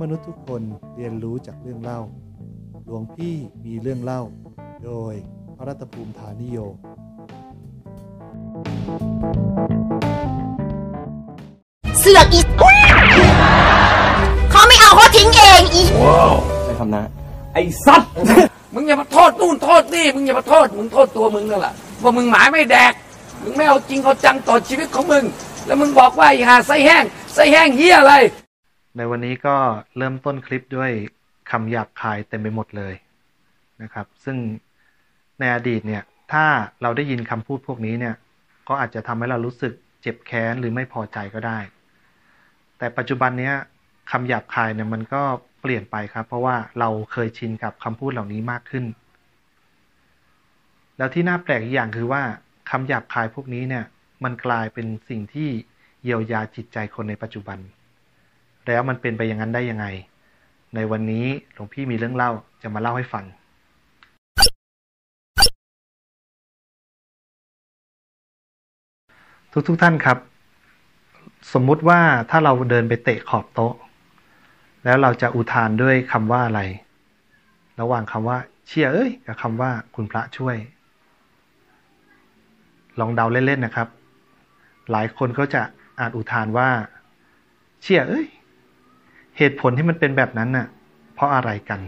[0.00, 0.62] มนุษย์ทุกคน
[0.96, 2.00] เรียนรู้จากเรื่องเล่า
[2.86, 4.22] หลวงพี่มีเรื่องเล่า
[4.84, 5.14] โดย
[5.56, 6.58] พระรัตภูมิฐานิโย
[11.98, 12.40] เสือกอี
[14.50, 15.82] เขาไม่เอาเขาทิ้งเองอี
[16.64, 17.04] ใช่คำนะ
[17.54, 18.10] ไอ้สัตว์
[18.74, 22.92] มึงอย่ามาโทษนู่นโทษนี่ มึงอย่ามาโทษ มึงโทษตัวมึงนั่นแหละว่ามึงหมายไม่แดก
[23.42, 25.24] มึงไม่เอาจริงเอาจังต่อชีวิตของมึง
[25.66, 27.04] แล้วมึงบอกว่าไอ้หาไส้แห้ง
[27.34, 28.14] ไส้แห้งเหี้ยอะไร
[28.96, 29.56] ในวันนี้ก็
[29.96, 30.90] เริ่มต้นคลิปด้วย
[31.50, 32.94] คำหยาบคายเต็มไปหมดเลย
[33.82, 34.36] นะครับ ซึ่ง
[35.38, 36.44] ในอดีตเนี่ย ถ้า
[36.82, 38.14] เราได้ยินคำพูดพวกนี้เนี่ย
[38.68, 39.72] ก็อาจจะทำให้เรารู้สึก
[40.02, 41.58] เจ็บแค้นหรือไม่พอใจก็ได้
[42.78, 43.54] แต่ปัจจุบันเนี้ย
[44.10, 45.22] คำหยาบคายเนี่ยมันก็
[45.60, 48.84] เปลี่ยนไปครับ เพราะว่าเราเคยชินกับคำพูดเหล่านี้มากขึ้น
[50.98, 52.22] แล้วที่น่าแปลกอีกอย่างคือว่า
[52.70, 53.84] คำหยาบคายพวกนี้เนี่ย
[54.24, 55.48] มันกลายเป็นสิ่งที่
[56.04, 57.58] เยียวยาจิตใจคนในปัจจุบัน
[58.70, 59.86] แล้วมันเป็นไปอย่างนั้นได้ยังไง
[60.74, 62.30] ในวันนี้หลวงพี่มีเรื่องเล่า
[62.62, 63.24] จะมาเล่าให้ฟัง
[69.52, 70.18] ทุกๆทท่านครับ
[71.52, 73.74] สมมุติว่าถ้าเราเดินไปเตะขอบโต๊ะ
[74.84, 76.60] แล้วเราจะอุทานด้วยคำว่าอะไร
[77.80, 80.56] ระหว่างคำว่า เชี่ยเอ้ยกับคำว่าคุณพระช่วย
[83.00, 83.88] ลองเดาเล่นๆนะครับ
[84.90, 85.62] หลายคนก็จะ
[86.00, 86.68] อาจอุทานว่า
[87.82, 88.26] เชี่ยเอ้ย
[89.42, 90.66] เหตุผลที่มันเป็นแบบนั้นน่ะ
[91.14, 91.80] เพราะอะไรกัน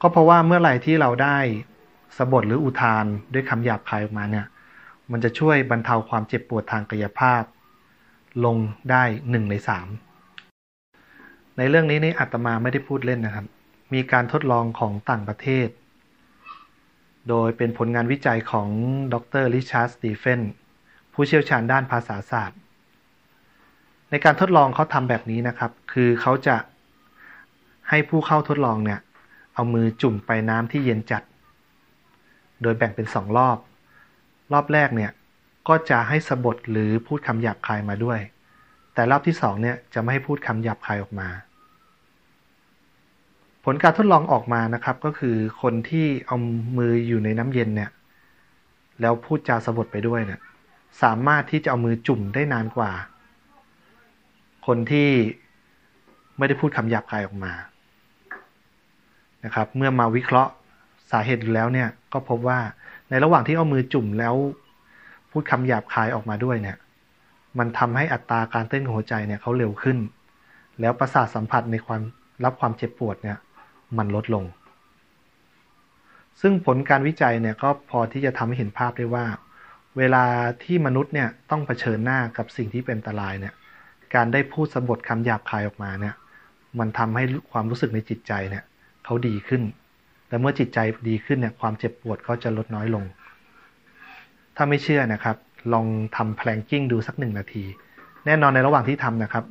[0.00, 1.38] ก็เพราะว่าเมื่อไหร่ที่เราได้
[2.16, 4.46] สะบทหรืออุทานด้วยคำหยาบคายออกมาเนี่ย
[5.10, 7.42] มันจะช่วยบรรเทาความเจ็บปวดทางกายภาพ
[8.44, 8.56] ลง
[8.90, 9.88] ได้หนึ่งในสาม
[11.56, 13.46] ในเรื่องนี้นี่อาตมาไม่ได้พูดเล่นนะครับ
[13.94, 15.68] มีการทดลองของต่างประเทศ
[17.28, 18.68] โดยเป็นผลงานวิจัยของ
[19.12, 20.40] ดรริชาร์ดสตีเฟน
[21.12, 22.58] ผู้เชี่ยวชาญด้านภาษาศาสตร์
[24.10, 26.56] ในการทดลองเขาทำแบบนี้นะครับ คือเขาจะ
[27.88, 29.00] ให้ผู้เข้าทดลองเนี่ย
[29.54, 31.22] เอามือจุ่มไปน้ำที่เย็นจัด
[32.62, 33.58] โดยแบ่งเป็นสองรอบ
[34.52, 35.10] รอบแรกเนี่ย
[35.68, 38.18] ก็จะให้สะบดหรือพูดคำหยาบคายมาด้วย
[38.94, 41.28] แต่รอบที่สองเนี่ยจะไม่ให้พูดคำหยาบคายออกมา
[43.64, 46.36] ผลการทดลองออกมานะครับก็คือคนที่เอา
[46.78, 47.90] มืออยู่ในน้ำเย็นเนี่ย
[49.00, 50.40] แล้วพูดจาสะบดไปด้วยเนี่ย
[51.02, 52.92] สามารถที่จะเอามือจุ่มได้นานกว่า
[54.66, 55.08] คนที่
[56.38, 57.52] ไม่ได้พูดคำหยาบคายออกมา
[59.44, 60.52] นะครับ เมื่อมาวิเคราะห์
[61.10, 62.58] สาเหตุแล้วเนี่ย ก็พบว่า
[63.10, 64.34] ในระหว่างที่เอามือจุ่มแล้ว
[65.30, 66.76] พูดคำหยาบคายออกมาด้วยเนี่ย
[67.58, 69.98] มันทำให้อัตราการเต้นของหัวใจเนี่ยเขาเร็วขึ้น
[70.80, 72.00] แล้วประสาทสัมผัสในความ
[72.44, 73.38] รับความเจ็บปวดเนี่ย
[73.98, 74.44] มันลดลง
[76.40, 79.26] ซึ่งผลการวิจัยเนี่ยก็พอที่จะทำให้เห็นภาพได้ว่า
[79.98, 80.24] เวลา
[80.64, 83.54] ที่มนุษย์เนี่ยต้องเผชิญหน้ากับสิ่งที่เป็นอันตรายเนี่ย
[84.14, 86.14] การได้พูดสะบทคำหยาบคายออกมาเนี่ย
[86.78, 88.64] มันทำให้ความรู้สึกในจิตใจเนี่ย
[89.04, 89.62] เขาดีขึ้น
[90.28, 93.04] แต่เมื่อจิตใจดีขึ้นเนี่ยความเจ็บปวดก็จะลดน้อยลง
[94.56, 95.36] ถ้าไม่เชื่อนะครับ
[95.72, 95.86] ลอง
[96.16, 97.64] ทำแพลงกิ้งดูสักหนึ่งนาที
[98.26, 99.44] แน่นอนในระหว่างที่ทำนะครับ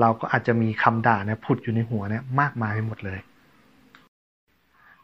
[0.00, 3.18] เราก็อาจจะมีคำด่าเนี่ยผุดอยู่ในหัวเนี่ยมากมายไปหมดเลย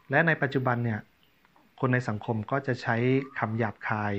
[0.09, 0.99] และในปัจจุบันเนี่ย
[1.79, 2.95] คนในสังคมก็จะใช้
[3.39, 4.13] คำหยาบคาย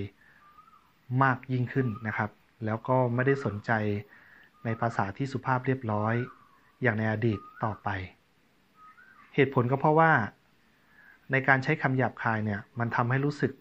[1.23, 2.31] มากยิ่งขึ้นนะครับ
[2.65, 3.71] แล้วก็ไม่ได้สนใจ
[4.65, 6.15] ในภาษาที่สุภาพเรียบร้อย
[6.83, 7.89] อย่างในอดีตต่อไป
[9.35, 10.13] เหตุผลก็เพราะว่า
[11.33, 13.53] ในการใช้คำหยาบคายเนี่ยมันทำให้รู้สึก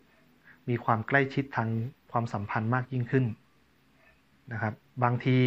[0.69, 1.69] มีความใกล้ชิดทาง
[2.11, 3.25] ความสัมพันธ์มากยิ่งขึ้น
[4.53, 4.73] นะครับ
[5.03, 5.37] บางที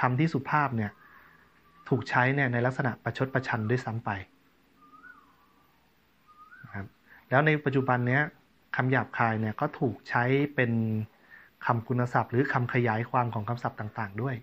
[0.00, 0.90] คำที่สุภาพเนี่ย
[1.88, 4.10] ถูกใช้เนี่ยในลักษณะประชดประชันด้วยซ้ำไป
[6.64, 6.86] นะครับ
[7.30, 8.22] แล้วในปัจจุบันเนี้ย
[8.76, 10.24] คำหยาบคายเนี่ยก็ถูกใช้
[10.54, 10.72] เป็น
[11.66, 14.36] คำคุณศัพท์ หรือคำขยายความของคำศัพท์ต่าง ๆ ด้วย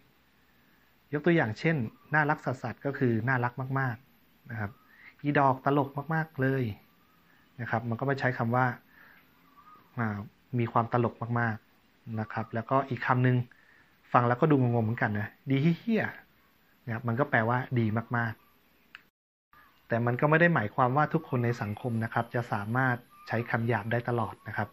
[1.15, 1.75] ยกตัวอย่างเช่น
[2.15, 4.71] น่ารักสัสๆก็คือน่ารักมาก ๆนะครับ
[5.23, 6.63] อีดอกตลกมาก ๆเลย
[7.61, 8.65] นะครับ มันก็ไมาใช้คำว่า
[10.59, 13.37] มีความตลกมากๆนะครับ แล้วก็อีกคำหนึ่ง
[14.13, 16.05] ฟังแล้วก็ดูงงๆเหมือนกันนะดีเฮี้ย
[16.85, 17.85] นะครับมันก็แปลว่าดี
[18.17, 22.95] มากๆ แต่มันก็ไม่ได้หมายความว่าทุกคนในสังคมนะครับ จะสามารถ
[23.27, 24.69] ใช้คำหยาบได้ตลอดนะครับ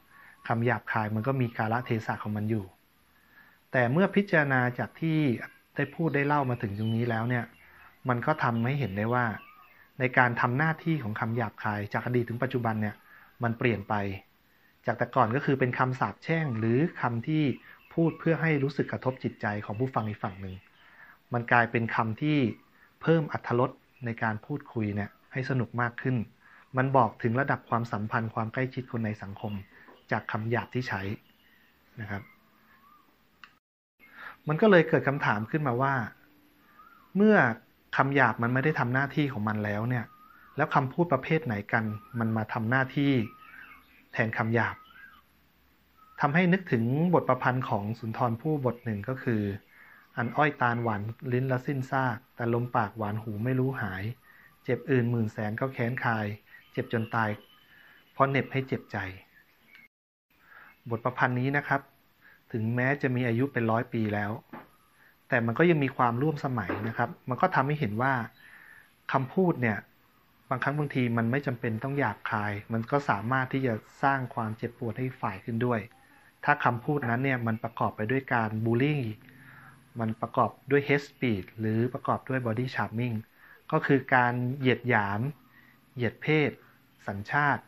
[0.48, 2.64] คำหยาบคายมันก็มีกาลเทศะของมันอยู่
[3.72, 5.18] แต่เมื่อพิจารณาจากที่
[5.76, 7.44] ได้พูดได้เล่ามาถึงตรงนี้แล้วเนี่ย
[8.08, 9.24] มันก็ทำให้เห็นได้ว่า
[10.00, 12.96] ในการทำหน้าที่ของคำหยาบคายจากอดีตถึงปัจจุบันเนี่ย
[13.42, 13.94] มันเปลี่ยนไป
[14.86, 17.44] จากแต่ก่อนก็คือเป็นคำสาปแช่ง หรือคำที่
[17.94, 20.54] พูดเพื่อให้รู้สึกกระทบจิตใจของผู้ฟังอีกฝั่งหนึ่ง
[21.32, 22.38] มันกลายเป็นคำที่
[23.02, 23.70] เพิ่มอัธรส
[24.04, 26.16] ในการพูดคุยเนี่ยให้สนุกมากขึ้น
[26.76, 29.52] มันบอกถึงระดับความสัมพันธ์ความใกล้ชิดคนในสังคม
[30.10, 31.02] จากคำหยาบที่ใช้
[32.00, 32.22] นะครับ
[34.48, 35.94] มันก็เลยเกิดคำถามขึ้นมาว่า
[37.16, 37.36] เมื่อ
[37.96, 40.04] คำหยาบมันไม่ได้ทำหน้าที่ของมันแล้วเนี่ย
[40.56, 41.84] แล้วคำพูดประเภทไหนกัน
[42.18, 43.12] มันมาทำหน้าที่
[44.12, 44.76] แทนคำหยาบ
[46.20, 46.84] ทำให้นึกถึง
[47.14, 49.42] บทประพันธ์ของสุนทรภู่บทหนึ่งก็คือ
[50.16, 51.02] อันอ้อยตาลหวาน
[51.32, 54.02] ลิ้นละสิ้นซาก แต่ลมปากหวานหูไม่รู้หาย
[54.64, 56.26] เจ็บอื่นหมื่นแสนก็แค้นคาย
[56.72, 57.30] เจ็บจนตาย
[58.12, 58.96] เพราะเหน็บให้เจ็บใจ
[60.90, 61.80] บทประพันธ์นี้นะครับ
[62.52, 64.32] ถึงแม้จะมีอายุเป็นร้อยปีแล้ว
[65.28, 68.12] แต่มันก็ยังมีความร่วมสมัยนะครับ มันก็ทำให้เห็นว่า
[69.12, 69.78] คำพูดเนี่ย
[70.50, 75.80] บางครั้งบางทีมันไม่จำเป็นต้องหยาบคาย มันก็สามารถที่จะสร้างความเจ็บปวดให้ฝ่ายขึ้นด้วย
[76.44, 79.02] ถ้าคำพูดนั้นเนี่ยมันประกอบไปด้วยการบูลลี่
[80.00, 83.16] มันประกอบด้วย hate speech หรือประกอบด้วย body shaming
[83.72, 85.20] ก็คือการเหยียดหยาม
[85.94, 86.50] เหยียดเพศ
[87.08, 87.62] สัญชาติ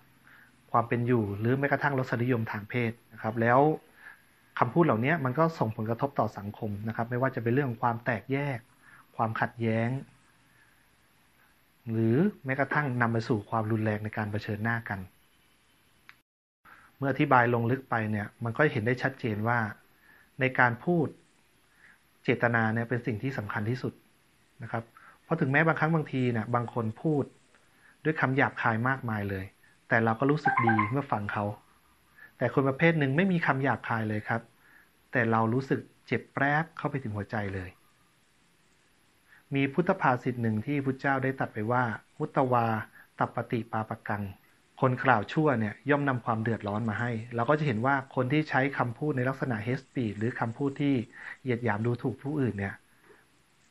[0.72, 3.60] ความเป็นอยู่ หรือแม้กระทั่งรสนิยมทางเพศนะครับ แล้ว
[4.58, 8.58] คำพูดเหล่านี้มันก็ส่งผลกระทบต่อสังคมนะครับ ไม่ว่าจะเป็นเรื่องของความแตกแยก
[9.16, 9.88] ความขัดแย้ง
[11.90, 15.00] หรือแม้กระทั่งนำไปสู่ความรุนแรงในการเผชิญหน้ากัน
[16.96, 19.58] เมื่ออธิบายลงลึกไปเนี่ยมันก็เห็นได้ชัดเจนว่า
[20.40, 21.06] ในการพูด
[22.24, 23.92] เจตนาเนี่ยเป็นสิ่งที่สำคัญที่สุด
[24.62, 24.84] นะครับ
[25.22, 27.24] เพราะถึงแม้บางครั้งบางทีเนี่ยบางคนพูด
[28.04, 29.44] ด้วยคำหยาบคายมากมายเลย
[29.88, 31.44] แต่เราก็รู้สึกดีเมื่อฟังเขา
[32.38, 34.42] แต่คนประเภทหนึ่งไม่มีคำหยาบคายเลยครับ
[35.12, 37.70] แต่เรารู้สึกเจ็บแปรบเข้าไปถึงหัวใจเลย
[39.54, 41.82] มีพุทธภาษิตหนึ่งที่พุทธเจ้าได้ตัดไปว่า
[42.18, 42.66] มุตวา
[43.18, 44.22] ตัปปติปาปกัง
[44.80, 50.94] คนกล่าวชั่วเนี่ยย่อมนำความเดือดร้อนมาให้ เราก็จะเห็นว่าคนที่ใช้คำพูดในลักษณะเฮสปีดหรือคำพูดที่
[51.42, 52.74] เหยียดหยามดูถูกผู้อื่นเนี่ย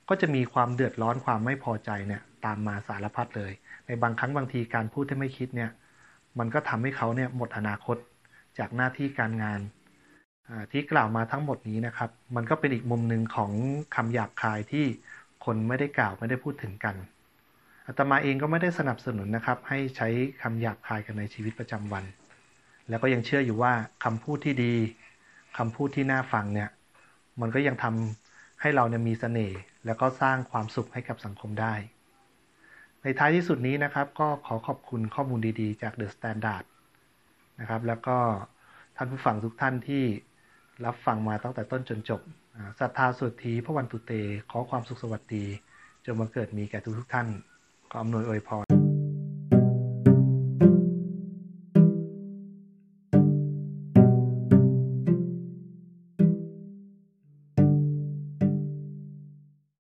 [0.10, 3.52] ก็จะมีความเดือดร้อนความไม่พอใจเนี่ยตามมาสารพัดเลย
[3.88, 5.72] ในบางครั้งบางทีการพูดที่ไม่คิดเนี่ย
[6.40, 7.98] มันก็ทำให้เขาเนี่ยหมดอนาคต
[8.60, 9.60] จากหน้าที่การงาน
[10.72, 13.52] ที่กล่าวมาทั้งหมดนี้นะครับ มันก็เป็นอีกมุมหนึ่งของ
[13.96, 14.86] คำหยาบคายที่
[15.46, 16.96] คนไม่ได้กล่าวไม่ได้พูดถึงกัน
[17.88, 20.08] อาตมาเองก็ไม่ได้สนับสนุนนะครับ ให้ใช้
[20.42, 22.06] คำหยาบคายกันในชีวิตประจำวัน
[22.90, 23.74] แล้วก็ยังเชื่ออยู่ว่า
[24.04, 24.76] คำพูดที่ดี
[25.58, 26.70] คำพูดที่น่าฟังเนี่ย
[27.42, 31.74] มันก็ยังทำให้เราเนี่ยมีเสน่ห์แล้วก็สร้างความสุขให้กับสังคมได้
[33.02, 36.64] ในท้ายที่สุดนี้นะครับ ก็ขอขอบคุณข้อมูลดีๆ จาก The Standard
[37.64, 38.18] นะครับ แล้วก็
[38.98, 40.04] ท่านผู้ฟังทุกท่านที่
[40.86, 42.22] รับฟังมาตั้งแต่ต้นจนจบ
[42.80, 44.12] ศรัทธาสุทธีพระวันตุเต
[44.52, 45.46] ขอความสุขสวัสดี
[46.06, 47.28] จงบังเกิดมีแก่ทุกทุกท่าน
[47.92, 48.73] ขออำนวยอวยพร